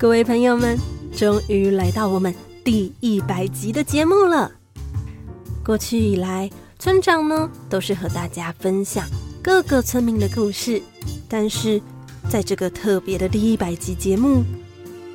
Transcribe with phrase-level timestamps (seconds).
[0.00, 0.78] 各位朋友们，
[1.14, 4.50] 终于来到我们第一百集的节目了。
[5.62, 9.06] 过去以来，村长呢都是和大家分享
[9.42, 10.80] 各个村民的故事，
[11.28, 11.78] 但是
[12.30, 14.42] 在这个特别的第一百集节目，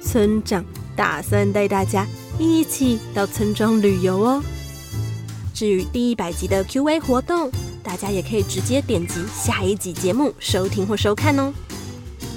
[0.03, 0.64] 村长
[0.95, 2.05] 打算带大家
[2.38, 4.44] 一起到村庄旅游哦。
[5.52, 7.49] 至于第一百集的 Q&A 活动，
[7.81, 11.52] 大家也可以直接点击下一集节目收听或收看哦。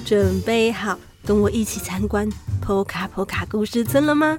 [0.03, 0.97] 准备好，
[1.29, 2.27] 跟我一起参观
[2.59, 4.35] 波卡波卡故事村了吗？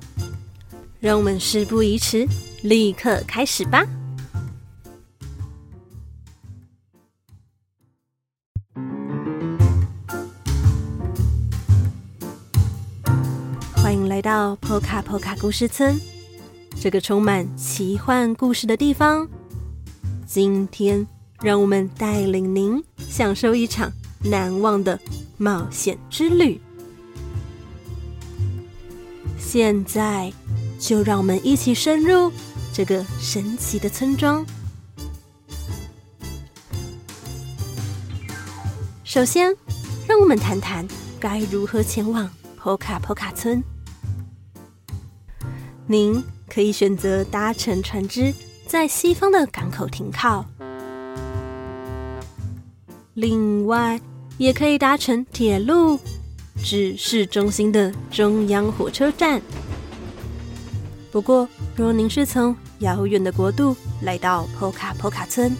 [0.99, 2.27] 让我们事不宜迟，
[2.65, 3.87] 立刻开始吧！
[13.77, 15.97] 欢迎来到波卡波卡故事村，
[16.81, 19.29] 这个充满奇幻故事的地方。
[20.27, 21.07] 今天，
[21.41, 23.93] 让我们带领您享受一场
[24.25, 24.99] 难忘的
[25.39, 26.61] 冒险之旅。
[29.41, 30.33] 现在，
[30.79, 32.31] 就让我们一起深入
[32.73, 34.47] 这个神奇的村庄。
[39.03, 39.53] 首先，
[40.07, 40.87] 让我们谈谈
[41.19, 42.31] 该如何前往
[42.63, 43.61] 波卡波卡村。
[45.87, 48.33] 您可以选择搭乘船只，
[48.69, 50.45] 在西方的港口停靠。
[53.15, 54.01] 另外，
[54.39, 55.99] 也可以搭乘铁路。
[56.63, 59.41] 至市中心的中央火车站。
[61.11, 65.57] 不过，若您是从遥远的国度来到波卡波卡村，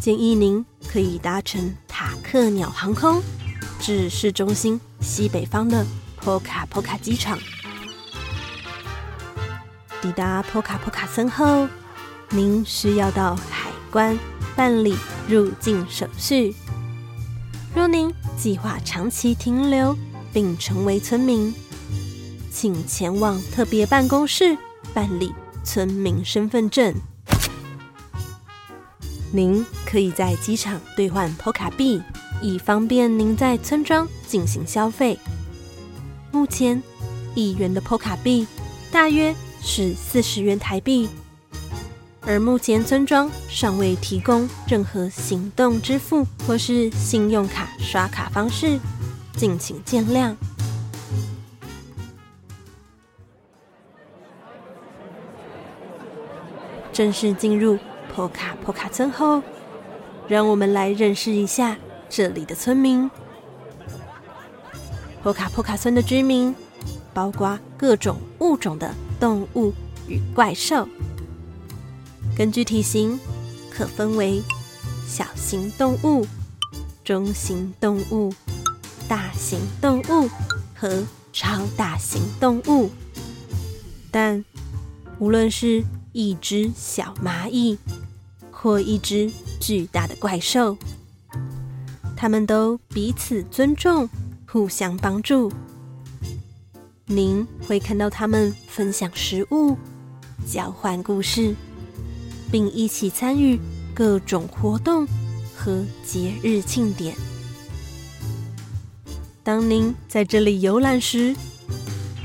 [0.00, 3.22] 建议您可以搭乘塔克鸟航空
[3.78, 5.84] 至市中心西北方的
[6.22, 7.38] 波卡波卡机场。
[10.00, 11.68] 抵达波卡波卡村后，
[12.30, 14.18] 您需要到海关
[14.56, 14.96] 办理
[15.28, 16.54] 入境手续。
[17.78, 19.96] 若您计划长期停留
[20.32, 21.54] 并成为村民，
[22.50, 24.58] 请前往特别办公室
[24.92, 26.92] 办理村民身份证。
[29.32, 32.02] 您可以在机场兑换波卡币，
[32.42, 35.16] 以方便您在村庄进行消费。
[36.32, 36.82] 目前，
[37.36, 38.44] 一元的波卡币
[38.90, 41.08] 大约是四十元台币。
[42.28, 48.78] 而目前村庄尚未提供任何行动支付或是信用卡刷卡方式，
[49.34, 50.34] 敬请见谅。
[56.92, 57.78] 正式进入
[58.14, 59.42] 破卡破卡村后，
[60.28, 61.78] 让我们来认识一下
[62.10, 63.10] 这里的村民。
[65.22, 66.54] 破卡破卡村的居民
[67.14, 69.72] 包括各种物种的动物
[70.06, 70.86] 与怪兽。
[72.38, 73.18] 根据体型，
[73.68, 74.40] 可分为
[75.08, 76.24] 小型动物、
[77.02, 78.32] 中型动物、
[79.08, 80.30] 大型动物
[80.72, 82.90] 和超大型动物。
[84.12, 84.44] 但
[85.18, 85.82] 无论是
[86.12, 87.76] 一只小蚂蚁
[88.52, 89.28] 或一只
[89.58, 90.78] 巨大的怪兽，
[92.16, 94.08] 它们都彼此尊重，
[94.46, 95.50] 互相帮助。
[97.06, 99.76] 您会看到它们分享食物，
[100.46, 101.52] 交换故事。
[102.50, 103.58] 并一起参与
[103.94, 105.06] 各种活动
[105.56, 107.14] 和节日庆典。
[109.42, 111.34] 当您在这里游览时，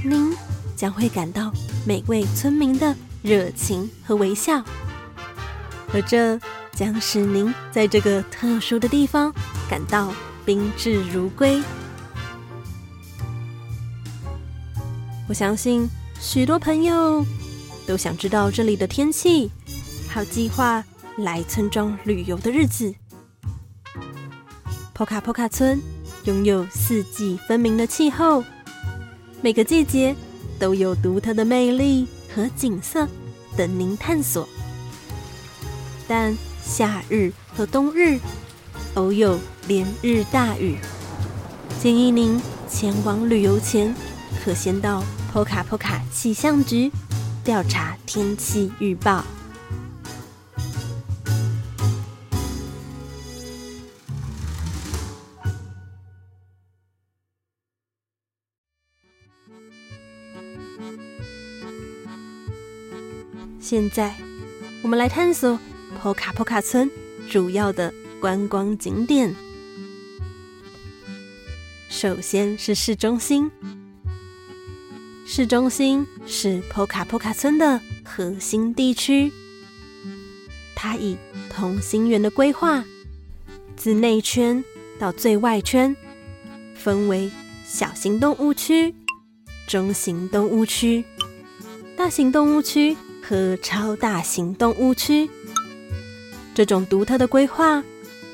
[0.04, 0.36] 您
[0.76, 1.52] 将会感到
[1.86, 4.64] 每位村民的热情和微笑，
[5.94, 6.38] 而这
[6.74, 9.34] 将使您在这个特殊的地方
[9.70, 10.14] 感到
[10.46, 11.62] 宾至如归。
[15.30, 15.88] 我相信
[16.20, 17.26] 许多朋友
[17.88, 19.50] 都想知道这里的天气。
[20.14, 20.84] 好计划
[21.18, 22.94] 来村庄旅游的日子。
[24.94, 25.82] 波卡波卡村
[26.26, 28.44] 拥有四季分明的气候，
[29.42, 30.16] 每个季节
[30.60, 33.08] 都有独特的魅力和景色
[33.58, 34.48] 等您探索。
[36.08, 38.20] 但夏日和冬日
[38.94, 40.78] 偶有连日大雨，
[41.82, 42.40] 建议您
[42.70, 43.96] 前往旅游前，
[44.46, 46.92] 可先到波卡波卡气象局
[47.44, 49.26] 调查天气预报。
[63.74, 64.14] 现在，
[64.84, 65.60] 我们来探索
[66.00, 66.88] 波卡波卡村
[67.28, 67.92] 主要的
[68.22, 69.36] 观光景点。
[71.90, 73.50] 首先是市中心，
[75.26, 79.34] 市中心是波卡波卡村的核心地区。
[80.76, 81.18] 它以
[81.50, 82.86] 同心圆的规划，
[83.76, 84.64] 自内圈
[85.00, 85.98] 到最外圈，
[86.76, 87.32] 分为
[87.66, 88.94] 小型动物区、
[89.66, 91.04] 中型动物区、
[91.98, 92.96] 大型动物区
[93.28, 95.30] 和超大型动物区。
[96.54, 97.84] 这种独特的规划，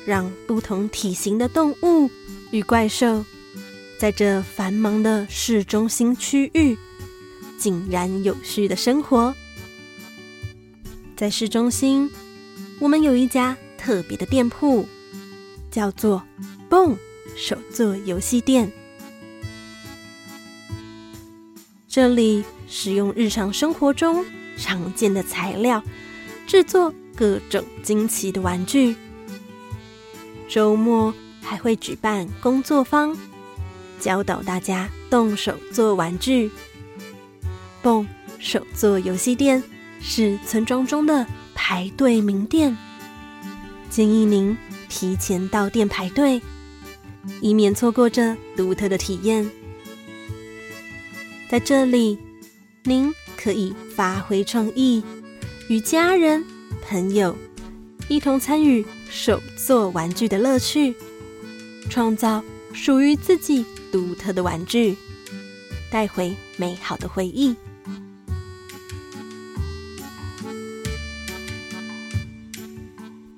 [0.04, 2.10] 让不同体型的动物
[2.50, 3.24] 与怪兽，
[3.98, 6.76] 在这繁忙的市中心区域，
[7.58, 9.34] 井然有序的生活。
[11.16, 12.10] 在市中心。
[12.80, 14.88] 我们有一家特别的店铺，
[15.70, 16.22] 叫做
[16.70, 16.96] “蹦
[17.36, 18.72] 手作游戏店”。
[21.86, 24.24] 这里使用日常生活中
[24.60, 25.82] 常见的材料，
[26.46, 28.94] 制作各种惊奇的玩具。
[30.48, 33.16] 周末还会举办工作坊，
[33.98, 36.50] 教导大家动手做玩具。
[37.82, 38.06] 蹦
[38.38, 39.62] 手做游戏店
[40.00, 41.26] 是村庄中的。
[41.62, 42.76] 排队名店，
[43.90, 44.56] 建议您
[44.88, 46.40] 提前到店排队，
[47.40, 49.48] 以免错过这独特的体验。
[51.48, 52.18] 在这里，
[52.82, 55.02] 您可以发挥创意，
[55.68, 56.44] 与家人、
[56.86, 57.34] 朋友
[58.08, 60.94] 一同参与手作玩具的乐趣，
[61.88, 62.44] 创造
[62.74, 64.94] 属于自己独特的玩具，
[65.90, 67.56] 带回美好的回忆。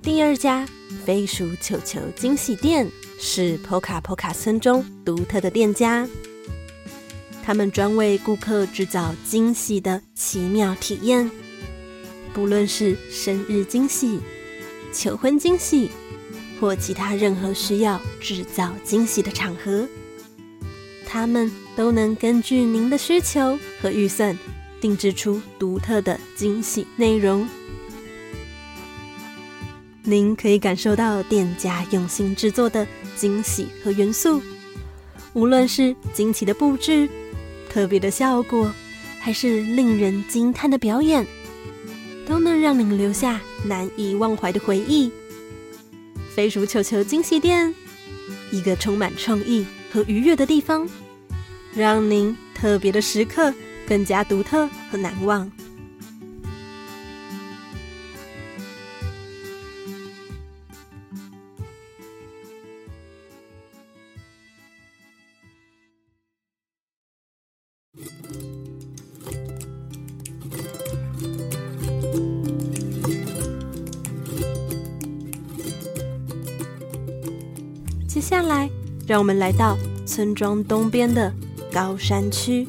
[0.02, 0.66] 第二家
[1.06, 2.90] 飞鼠球球惊喜店
[3.20, 6.08] 是波卡波卡村中独特的店家，
[7.42, 11.28] 他们专为顾客制造惊喜的奇妙体验，
[12.32, 14.20] 不论是生日惊喜、
[14.92, 15.90] 求婚惊喜
[16.60, 19.88] 或其他任何需要制造惊喜的场合，
[21.04, 24.38] 他们都能根据您的需求和预算，
[24.80, 27.48] 定制出独特的惊喜内容。
[30.04, 32.86] 您可以感受到店家用心制作的
[33.16, 34.40] 惊喜和元素，
[35.32, 37.08] 无论是惊奇的布置、
[37.72, 38.70] 特别的效果，
[39.18, 41.26] 还是令人惊叹的表演，
[42.26, 45.10] 都能让您留下难以忘怀的回忆。
[46.34, 47.74] 飞鼠球球惊喜店，
[48.50, 50.86] 一个充满创意和愉悦的地方，
[51.74, 53.52] 让您特别的时刻
[53.88, 55.50] 更加独特和难忘。
[79.12, 79.76] 让我们来到
[80.06, 81.30] 村庄东边的
[81.70, 82.66] 高山区。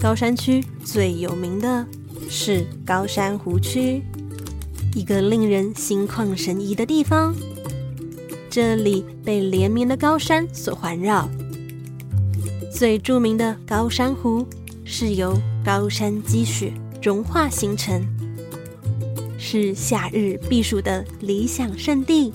[0.00, 1.84] 高山区最有名的
[2.28, 4.00] 是高山湖区，
[4.94, 7.34] 一个令人心旷神怡的地方。
[8.48, 11.28] 这里被连绵的高山所环绕。
[12.72, 14.46] 最著名的高山湖
[14.84, 18.00] 是由高山积雪融化形成，
[19.36, 22.32] 是夏日避暑的理想胜地。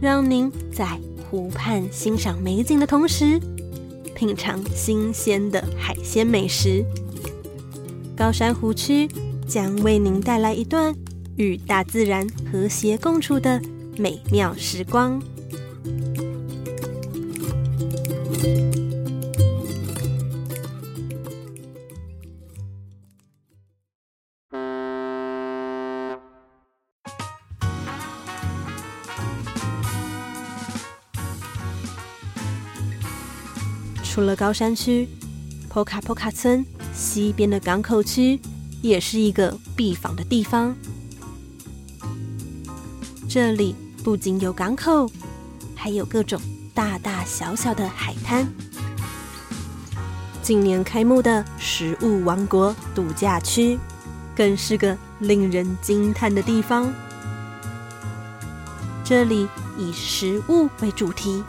[0.00, 0.98] 让您在
[1.30, 3.38] 湖畔欣赏美景的同时，
[4.16, 6.84] 品尝新鲜的海鲜美食。
[8.16, 9.08] 高山湖区
[9.46, 10.92] 将为您带来一段
[11.36, 13.62] 与大自然和谐共处的
[13.96, 15.22] 美妙时光。
[34.12, 35.08] 除了高山区，
[35.68, 38.40] 波卡波卡村西边的港口区
[38.82, 40.74] 也是一个必访的地方。
[43.28, 45.08] 这里不仅有港口，
[45.76, 46.40] 还有各种
[46.74, 48.52] 大大小小的海滩。
[50.42, 53.78] 今年开幕的食物王国度假区，
[54.34, 56.92] 更是个令人惊叹的地方。
[59.04, 59.46] 这里
[59.78, 61.44] 以食物为主题，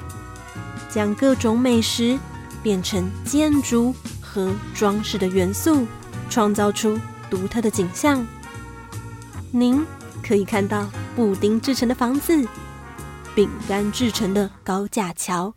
[0.88, 2.20] 将各种美食。
[2.64, 5.86] 变成建筑和装饰的元素，
[6.30, 7.00] 创造出
[7.30, 8.26] 独特的景象。
[9.52, 9.86] 您
[10.24, 12.48] 可以看到布丁制成的房子、
[13.36, 15.54] 饼干制成的高架桥，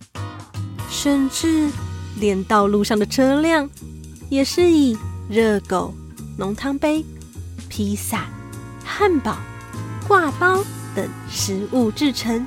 [0.88, 1.70] 甚至
[2.18, 3.68] 连道路上的车辆
[4.28, 4.96] 也是以
[5.28, 5.94] 热狗、
[6.36, 7.04] 浓汤杯、
[7.68, 8.26] 披萨、
[8.84, 9.36] 汉堡、
[10.08, 12.46] 挂包等食物制成。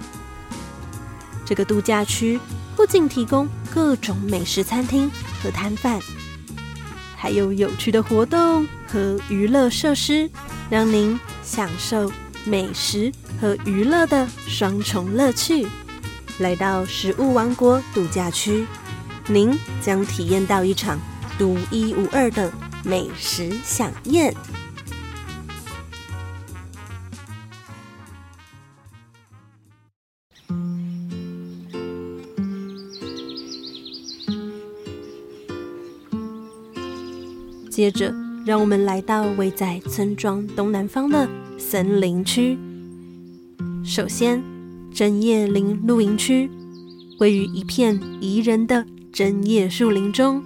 [1.45, 2.39] 这个度假区
[2.87, 5.11] 不仅提供各种美食餐厅
[5.43, 5.99] 和摊贩，
[7.17, 10.29] 还有有趣的活动和娱乐设施，
[10.69, 12.09] 让您享受
[12.45, 15.67] 美食和娱乐的双重乐趣。
[16.39, 18.65] 来到食物王国度假区，
[19.27, 20.97] 您将体验到一场
[21.37, 22.49] 独一无二的
[22.85, 24.33] 美食饗宴。
[37.77, 38.11] 接着，
[38.43, 41.29] 让我们来到位在村庄东南方的
[41.59, 42.57] 森林区。
[43.85, 44.41] 首先，
[44.91, 46.49] 针叶林露营区
[47.19, 50.43] 位于一片宜人的针叶树林中，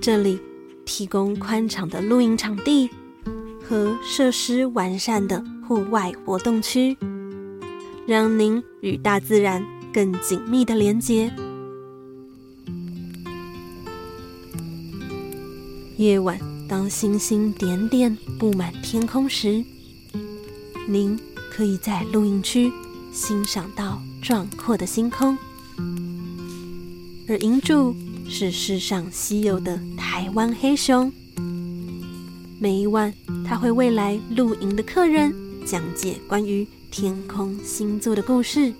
[0.00, 0.40] 这里
[0.86, 2.88] 提供宽敞的露营场地
[3.62, 6.96] 和设施完善的户外活动区，
[8.06, 11.30] 让您与大自然更紧密的连接。
[15.96, 16.38] 夜晚，
[16.68, 19.64] 当星星点点布满天空时，
[20.86, 21.18] 您
[21.50, 22.70] 可以在露营区
[23.14, 25.38] 欣赏到壮阔的星空。
[27.26, 27.96] 而营主
[28.28, 31.10] 是世上稀有的台湾黑熊。
[32.60, 33.10] 每一晚，
[33.46, 35.34] 他会为来露营的客人
[35.64, 38.70] 讲解关于天空星座的故事，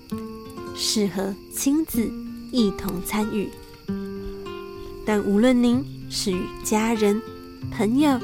[0.75, 2.07] 适合亲子
[2.51, 3.49] 一同参与。
[5.03, 7.21] 但无论您是与家人、
[7.71, 8.19] 朋友，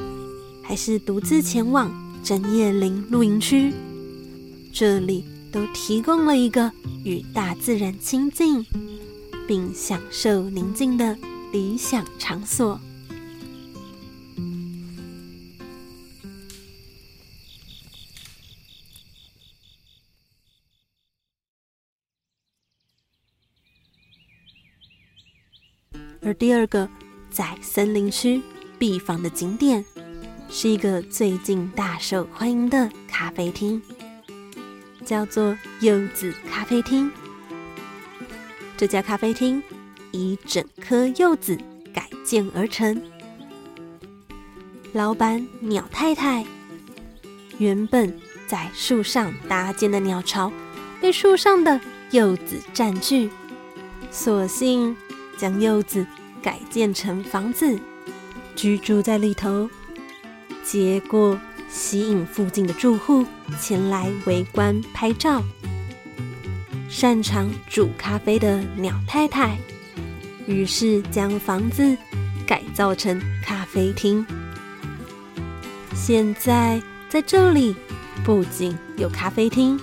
[0.63, 1.91] 还是独自前往
[2.23, 3.73] 针叶林露营区，
[4.73, 6.71] 这里都提供了一个
[7.03, 8.65] 与大自然亲近，
[9.47, 11.17] 并享受宁静的
[11.51, 12.79] 理想场所。
[26.21, 26.89] 而第二个。
[27.33, 28.39] 在森林区
[28.77, 29.83] 必访的景点，
[30.49, 33.81] 是一个最近大受欢迎的咖啡厅，
[35.03, 37.11] 叫做柚子咖啡厅。
[38.77, 39.63] 这家咖啡厅
[40.11, 41.57] 以整颗柚子
[41.91, 43.01] 改建而成。
[44.91, 46.45] 老板鸟太太
[47.57, 50.53] 原本在树上搭建的鸟巢
[51.01, 53.31] 被树上的柚子占据，
[54.11, 54.95] 索性
[55.35, 56.05] 将柚子。
[56.43, 57.79] 改建成房子，
[58.53, 59.69] 居住在里头，
[60.61, 63.25] 结果吸引附近的住户
[63.59, 65.41] 前来围观拍照。
[66.89, 69.57] 擅长煮咖啡的鸟太太，
[70.45, 71.97] 于是将房子
[72.45, 74.23] 改造成咖啡厅。
[75.95, 77.73] 现在在这里
[78.25, 79.79] 不仅有咖啡厅，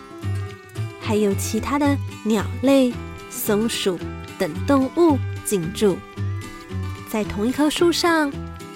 [1.00, 2.92] 还有其他的鸟类、
[3.30, 3.98] 松鼠
[4.38, 5.96] 等动物进驻。
[7.10, 8.30] 在同一棵树上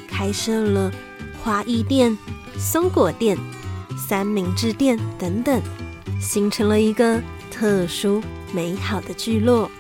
[0.09, 0.91] 开设了
[1.41, 2.19] 花艺店、
[2.59, 3.39] 松果店、
[3.97, 5.63] 三明治店等等，
[6.21, 8.21] 形成了一个特殊
[8.53, 9.71] 美好的聚落。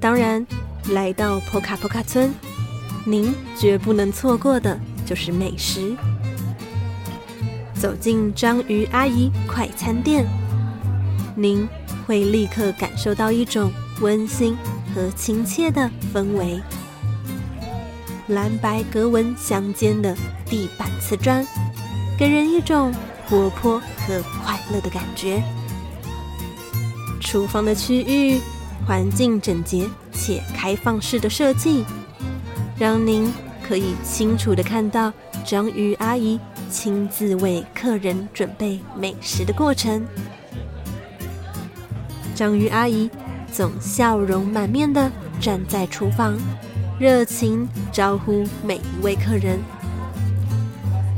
[0.00, 0.57] 当然。
[0.90, 2.32] 来到波卡波卡村，
[3.04, 5.94] 您绝不能错过的就是美食。
[7.74, 10.26] 走进章鱼阿姨快餐店，
[11.36, 11.68] 您
[12.06, 14.56] 会立刻感受到一种温馨
[14.94, 16.58] 和亲切的氛围。
[18.28, 20.16] 蓝白格纹相间的
[20.46, 21.46] 地板瓷砖，
[22.18, 22.94] 给人一种
[23.28, 25.42] 活泼和快乐的感觉。
[27.20, 28.40] 厨房的区域
[28.86, 29.86] 环境整洁。
[30.18, 31.84] 且开放式的设计，
[32.76, 33.32] 让您
[33.66, 35.12] 可以清楚地看到
[35.44, 40.04] 章鱼阿姨亲自为客人准备美食的过程。
[42.34, 43.08] 章鱼阿姨
[43.52, 45.10] 总笑容满面地
[45.40, 46.36] 站在厨房，
[46.98, 49.60] 热情招呼每一位客人。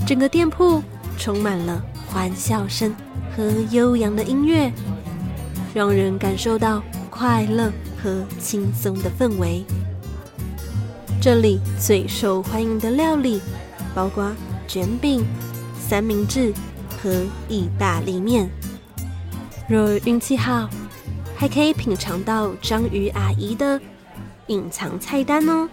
[0.07, 0.83] 整个店铺
[1.16, 2.95] 充满了欢笑声
[3.35, 4.71] 和悠扬的音乐，
[5.73, 6.83] 让人感受到
[7.21, 7.71] 快乐。
[8.03, 9.62] 和轻松的氛围。
[11.21, 13.43] 这里最受欢迎的料理
[13.95, 14.33] 包括
[14.67, 15.23] 卷饼、
[15.79, 16.50] 三明治
[17.03, 18.49] 和意大利面。
[19.69, 20.67] 若运气好，
[21.37, 23.79] 还可以品尝到章鱼阿姨的
[24.47, 25.69] 隐藏菜单哦。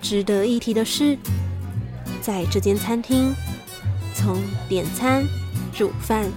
[0.00, 1.18] 值得一提的是，
[2.22, 3.34] 在这间餐厅，
[4.14, 5.26] 从点餐、
[5.74, 6.30] 煮饭、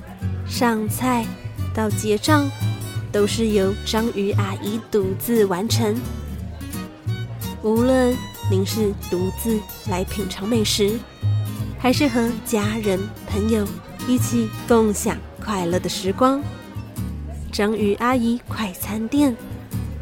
[0.47, 1.27] 上菜
[1.75, 2.49] 到结账，
[3.13, 5.95] 都是由章鱼阿姨独自完成。
[7.61, 8.17] 无论
[8.49, 10.97] 您是独自来品尝美食，
[11.77, 13.65] 还是和家人朋友
[14.07, 16.41] 一起共享快乐的时光，
[17.51, 19.33] 章鱼阿姨快餐店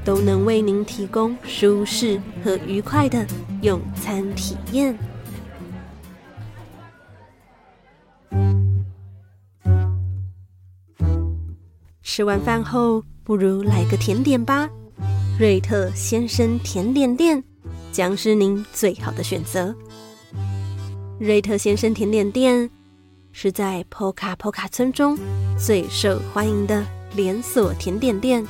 [0.06, 3.28] 都能为您提供舒适和愉快的
[3.62, 4.98] 用餐体验。
[12.14, 14.70] 吃完饭后，不如来个甜点吧。
[15.40, 17.42] 瑞特先生甜点店
[17.94, 19.74] 将是您最好的选择。
[21.22, 22.70] 瑞特先生甜点店
[23.32, 25.18] 是在波卡波卡村中
[25.58, 28.46] 最受欢迎的连锁甜点店。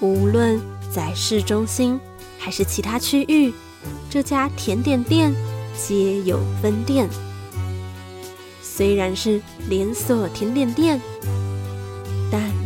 [0.00, 0.58] 无论
[0.90, 2.00] 在市中心
[2.38, 3.52] 还是其他区域，
[4.08, 5.34] 这家甜点店
[5.76, 7.10] 皆有分店。
[8.62, 10.98] 虽然是连锁甜点店，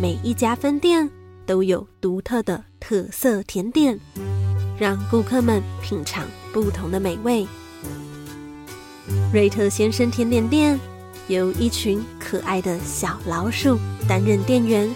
[0.00, 1.06] 每一家分店
[1.44, 4.00] 都有独特的特色甜点，
[4.78, 7.46] 让顾客们品尝不同的美味。
[9.30, 10.80] 瑞特先生甜点店
[11.28, 13.78] 由一群可爱的小老鼠
[14.08, 14.88] 担任店员，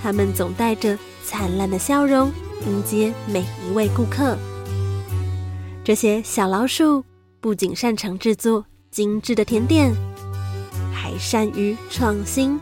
[0.00, 2.30] 他们总带着灿烂的笑容
[2.68, 4.38] 迎接每一位顾客。
[5.82, 7.04] 这些小老鼠
[7.40, 9.92] 不仅擅长制作精致的甜点，
[10.94, 12.56] 还善于创新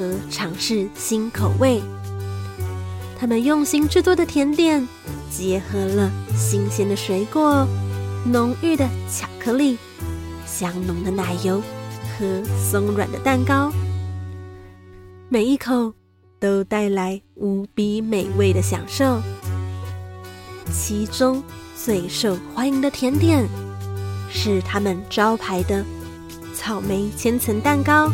[0.00, 1.82] 和尝试新口味。
[3.18, 4.88] 他们用心制作的甜点，
[5.30, 7.68] 结合了新鲜的水果。
[8.24, 9.76] 浓郁的巧克力、
[10.46, 11.62] 香浓的奶油
[12.18, 13.70] 和松软的蛋糕，
[15.28, 15.92] 每一口
[16.38, 19.20] 都带来无比美味的享受。
[20.72, 21.42] 其中
[21.76, 23.46] 最受欢迎的甜点
[24.30, 25.84] 是他们招牌的
[26.54, 28.10] 草莓千层蛋糕。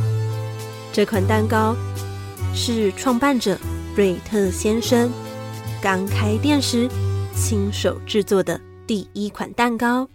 [0.97, 1.77] 这款蛋糕
[2.55, 3.59] 是创办者
[3.95, 5.13] 瑞特先生
[5.79, 6.89] 刚开店时
[7.35, 8.59] 亲手制作的。
[8.87, 10.09] 第一款蛋糕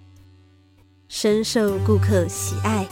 [1.07, 2.87] 深受顾客喜爱，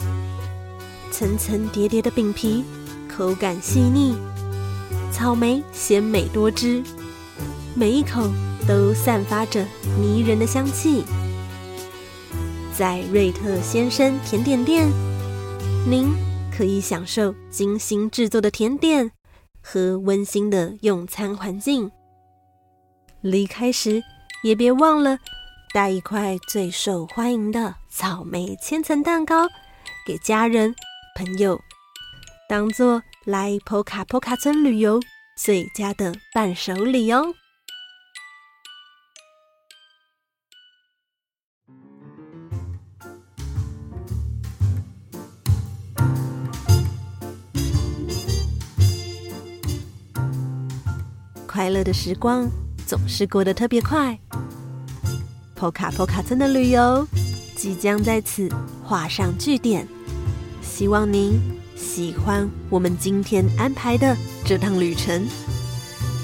[1.09, 2.63] 层层叠叠的饼皮
[3.11, 4.15] 口感细腻，
[5.11, 6.83] 草莓鲜美多汁，
[7.73, 8.29] 每一口
[8.67, 9.65] 都散发着
[9.99, 11.03] 迷人的香气。
[12.77, 14.87] 在瑞特先生甜点店，
[15.89, 16.13] 您
[16.59, 19.13] 可以享受精心制作的甜点
[19.61, 21.89] 和温馨的用餐环境。
[23.21, 24.03] 离开时
[24.43, 25.19] 也别忘了。
[25.73, 29.47] 带一块最受欢迎的草莓千层蛋糕
[30.05, 30.75] 给家人
[31.15, 31.57] 朋友，
[32.49, 34.99] 当做来波卡波卡村旅游
[35.37, 37.33] 最佳的伴手礼哦。
[51.59, 52.49] 快乐的时光
[52.87, 54.17] 总是过得特别快。
[55.55, 57.05] 波卡波卡村的旅游
[57.53, 58.49] 即将在此
[58.81, 59.85] 画上句点，
[60.61, 61.37] 希望您
[61.75, 65.27] 喜欢我们今天安排的这趟旅程，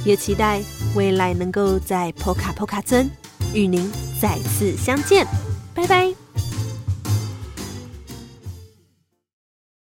[0.05, 0.63] 也期待
[0.95, 3.11] 未来能够在波卡波卡村
[3.53, 5.27] 与您再次相见。
[5.73, 6.15] 拜拜！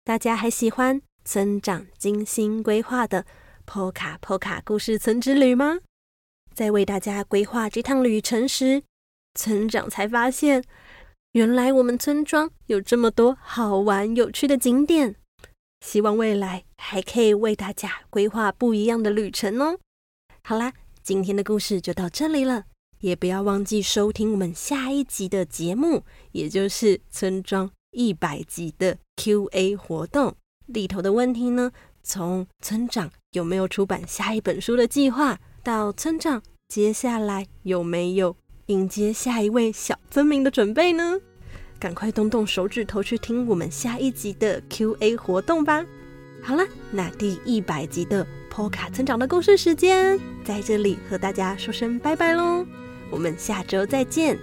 [0.02, 3.26] 大家还喜欢村长精心规划的
[3.64, 5.80] 波卡波卡故事村之旅吗？
[6.54, 8.82] 在为大家规划这趟旅程时，
[9.34, 10.62] 村长才发现，
[11.32, 15.16] 原来我们村庄有这么多好玩有趣的景点。
[15.80, 19.78] 希望未来还可以为大家规划不一样的旅程哦。
[20.44, 20.72] 好啦，
[21.02, 22.66] 今天的故事就到这里了，
[23.00, 31.72] 也不要忘记收听我们下一集的节目，也就是村庄一百集的 Q&A 活动里头的问题呢。
[32.04, 41.18] 从村长有没有出版下一本书的计划，到村长接下来有没有迎接下一位小村民的准备呢？
[41.78, 45.82] 赶快动动手指头去听我们下一集的 Q&A 活动吧！
[46.42, 52.66] 好了，那第一百集的波卡村长的故事时间，在这里和大家说声拜拜喽！
[53.10, 54.38] 我们下周再见。